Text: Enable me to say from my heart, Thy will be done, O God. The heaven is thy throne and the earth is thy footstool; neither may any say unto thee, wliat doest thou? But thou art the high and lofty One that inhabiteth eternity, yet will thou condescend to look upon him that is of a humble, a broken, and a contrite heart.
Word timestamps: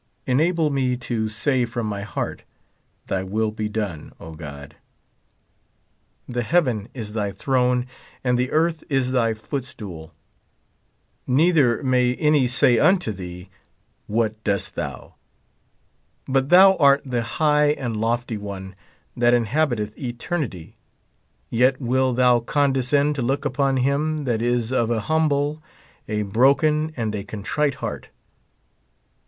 Enable 0.25 0.71
me 0.71 0.97
to 0.97 1.29
say 1.29 1.63
from 1.63 1.85
my 1.85 2.01
heart, 2.01 2.41
Thy 3.05 3.21
will 3.21 3.51
be 3.51 3.69
done, 3.69 4.11
O 4.19 4.33
God. 4.33 4.75
The 6.27 6.41
heaven 6.41 6.89
is 6.95 7.13
thy 7.13 7.31
throne 7.31 7.85
and 8.23 8.35
the 8.35 8.49
earth 8.49 8.83
is 8.89 9.11
thy 9.11 9.35
footstool; 9.35 10.11
neither 11.27 11.83
may 11.83 12.15
any 12.15 12.47
say 12.47 12.79
unto 12.79 13.11
thee, 13.11 13.51
wliat 14.09 14.33
doest 14.43 14.73
thou? 14.73 15.13
But 16.27 16.49
thou 16.49 16.77
art 16.77 17.03
the 17.05 17.21
high 17.21 17.67
and 17.69 17.95
lofty 17.95 18.39
One 18.39 18.73
that 19.15 19.35
inhabiteth 19.35 19.95
eternity, 19.99 20.77
yet 21.51 21.79
will 21.79 22.13
thou 22.13 22.39
condescend 22.39 23.13
to 23.17 23.21
look 23.21 23.45
upon 23.45 23.77
him 23.77 24.23
that 24.23 24.41
is 24.41 24.71
of 24.71 24.89
a 24.89 25.01
humble, 25.01 25.61
a 26.07 26.23
broken, 26.23 26.91
and 26.97 27.13
a 27.13 27.23
contrite 27.23 27.75
heart. 27.85 28.09